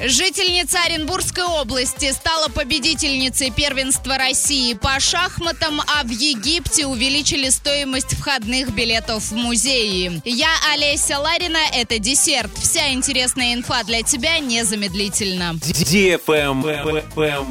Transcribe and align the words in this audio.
Жительница 0.00 0.78
Оренбургской 0.84 1.42
области 1.42 2.12
стала 2.12 2.46
победительницей 2.46 3.50
первенства 3.50 4.16
России 4.16 4.74
по 4.74 5.00
шахматам, 5.00 5.80
а 5.88 6.04
в 6.04 6.10
Египте 6.10 6.86
увеличили 6.86 7.48
стоимость 7.48 8.14
входных 8.16 8.70
билетов 8.70 9.24
в 9.24 9.34
музеи. 9.34 10.22
Я 10.24 10.50
Олеся 10.72 11.18
Ларина, 11.18 11.58
это 11.74 11.98
десерт. 11.98 12.56
Вся 12.58 12.92
интересная 12.92 13.54
инфа 13.54 13.82
для 13.82 14.02
тебя 14.02 14.38
незамедлительно. 14.38 15.56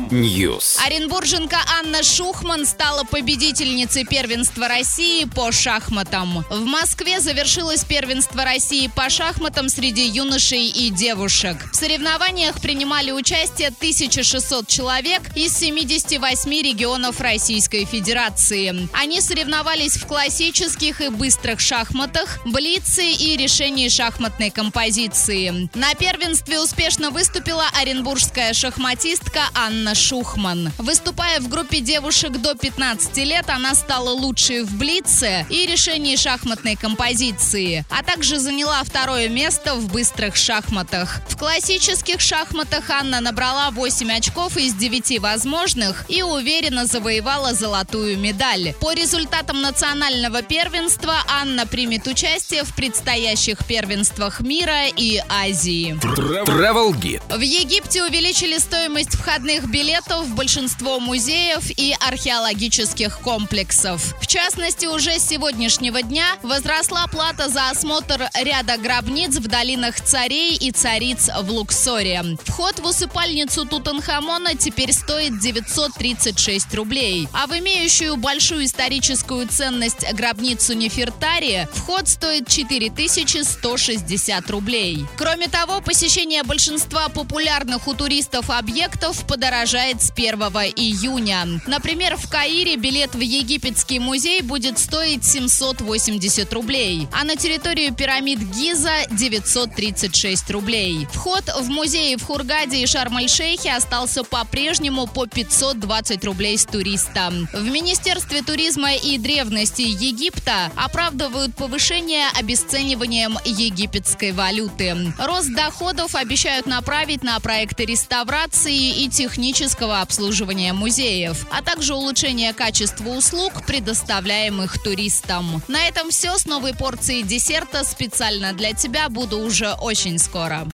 News. 0.09 0.77
Оренбурженка 0.85 1.57
Анна 1.81 2.01
Шухман 2.01 2.65
стала 2.65 3.03
победительницей 3.03 4.05
первенства 4.05 4.69
России 4.69 5.25
по 5.25 5.51
шахматам. 5.51 6.45
В 6.49 6.63
Москве 6.63 7.19
завершилось 7.19 7.83
первенство 7.83 8.45
России 8.45 8.89
по 8.95 9.09
шахматам 9.09 9.67
среди 9.67 10.07
юношей 10.07 10.69
и 10.69 10.89
девушек. 10.91 11.57
В 11.73 11.75
соревнованиях 11.75 12.36
соревнованиях 12.37 12.61
принимали 12.61 13.11
участие 13.11 13.69
1600 13.69 14.67
человек 14.67 15.21
из 15.35 15.57
78 15.57 16.51
регионов 16.51 17.19
Российской 17.19 17.85
Федерации. 17.85 18.87
Они 18.93 19.21
соревновались 19.21 19.97
в 19.97 20.05
классических 20.05 21.01
и 21.01 21.09
быстрых 21.09 21.59
шахматах, 21.59 22.39
блице 22.45 23.11
и 23.11 23.37
решении 23.37 23.89
шахматной 23.89 24.51
композиции. 24.51 25.69
На 25.73 25.95
первенстве 25.95 26.59
успешно 26.59 27.09
выступила 27.09 27.65
оренбургская 27.73 28.53
шахматистка 28.53 29.41
Анна 29.55 29.95
Шухман. 29.95 30.71
Выступая 30.77 31.39
в 31.39 31.47
группе 31.49 31.79
девушек 31.79 32.33
до 32.33 32.53
15 32.53 33.17
лет, 33.17 33.49
она 33.49 33.73
стала 33.73 34.11
лучшей 34.11 34.61
в 34.61 34.77
блице 34.77 35.45
и 35.49 35.65
решении 35.65 36.15
шахматной 36.15 36.75
композиции, 36.75 37.83
а 37.89 38.03
также 38.03 38.37
заняла 38.39 38.83
второе 38.83 39.27
место 39.27 39.73
в 39.73 39.91
быстрых 39.91 40.35
шахматах. 40.35 41.21
В 41.27 41.37
классических 41.37 42.21
шахматах 42.27 42.89
Анна 42.89 43.21
набрала 43.21 43.71
8 43.71 44.11
очков 44.11 44.57
из 44.57 44.73
9 44.73 45.19
возможных 45.19 46.03
и 46.09 46.23
уверенно 46.23 46.85
завоевала 46.85 47.53
золотую 47.53 48.17
медаль. 48.17 48.73
По 48.81 48.91
результатам 48.91 49.61
национального 49.61 50.41
первенства 50.41 51.23
Анна 51.29 51.65
примет 51.65 52.05
участие 52.05 52.65
в 52.65 52.75
предстоящих 52.75 53.65
первенствах 53.65 54.41
мира 54.41 54.87
и 54.87 55.21
Азии. 55.29 55.97
Travel 56.01 56.91
Guide. 56.99 57.37
В 57.37 57.39
Египте 57.39 58.03
увеличили 58.03 58.57
стоимость 58.57 59.15
входных 59.15 59.69
билетов 59.69 60.25
в 60.25 60.35
большинство 60.35 60.99
музеев 60.99 61.69
и 61.77 61.95
археологических 61.97 63.19
комплексов. 63.19 64.15
В 64.19 64.27
частности, 64.27 64.85
уже 64.85 65.17
с 65.17 65.27
сегодняшнего 65.29 66.01
дня 66.01 66.35
возросла 66.43 67.07
плата 67.07 67.47
за 67.47 67.69
осмотр 67.69 68.27
ряда 68.33 68.75
гробниц 68.77 69.37
в 69.37 69.47
долинах 69.47 70.01
царей 70.01 70.57
и 70.57 70.71
цариц 70.71 71.29
в 71.41 71.49
Луксоре. 71.51 72.16
Вход 72.45 72.79
в 72.79 72.85
усыпальницу 72.85 73.65
Тутанхамона 73.65 74.55
теперь 74.55 74.93
стоит 74.93 75.39
936 75.39 76.73
рублей. 76.75 77.27
А 77.33 77.47
в 77.47 77.57
имеющую 77.57 78.15
большую 78.17 78.65
историческую 78.65 79.47
ценность 79.47 80.05
гробницу 80.13 80.73
Нефертари 80.73 81.67
вход 81.73 82.07
стоит 82.07 82.47
4160 82.47 84.49
рублей. 84.49 85.05
Кроме 85.17 85.47
того, 85.47 85.81
посещение 85.81 86.43
большинства 86.43 87.09
популярных 87.09 87.87
у 87.87 87.93
туристов 87.93 88.49
объектов 88.49 89.25
подорожает 89.27 90.01
с 90.01 90.11
1 90.11 90.39
июня. 90.75 91.61
Например, 91.67 92.17
в 92.17 92.29
Каире 92.29 92.75
билет 92.75 93.15
в 93.15 93.19
египетский 93.19 93.99
музей 93.99 94.41
будет 94.41 94.79
стоить 94.79 95.25
780 95.25 96.51
рублей, 96.53 97.07
а 97.11 97.23
на 97.23 97.35
территорию 97.35 97.93
пирамид 97.93 98.39
Гиза 98.39 99.05
936 99.11 100.49
рублей. 100.51 101.07
Вход 101.13 101.43
в 101.59 101.69
музей 101.69 102.06
музеи 102.07 102.15
в 102.15 102.23
Хургаде 102.23 102.77
и 102.83 102.85
Шарм-эль-Шейхе 102.85 103.73
остался 103.73 104.23
по-прежнему 104.23 105.07
по 105.07 105.25
520 105.25 106.23
рублей 106.25 106.57
с 106.57 106.65
туриста. 106.65 107.31
В 107.53 107.63
Министерстве 107.63 108.41
туризма 108.41 108.93
и 108.93 109.17
древности 109.17 109.81
Египта 109.81 110.71
оправдывают 110.75 111.55
повышение 111.55 112.27
обесцениванием 112.39 113.37
египетской 113.43 114.31
валюты. 114.31 114.95
Рост 115.17 115.53
доходов 115.53 116.15
обещают 116.15 116.65
направить 116.65 117.23
на 117.23 117.39
проекты 117.39 117.85
реставрации 117.85 119.03
и 119.03 119.09
технического 119.09 120.01
обслуживания 120.01 120.71
музеев, 120.73 121.45
а 121.51 121.61
также 121.61 121.93
улучшение 121.93 122.53
качества 122.53 123.09
услуг, 123.09 123.65
предоставляемых 123.65 124.81
туристам. 124.81 125.61
На 125.67 125.87
этом 125.87 126.09
все. 126.09 126.37
С 126.37 126.45
новой 126.45 126.73
порцией 126.73 127.23
десерта 127.23 127.83
специально 127.83 128.53
для 128.53 128.73
тебя 128.73 129.09
буду 129.09 129.39
уже 129.39 129.73
очень 129.73 130.19
скоро. 130.19 130.65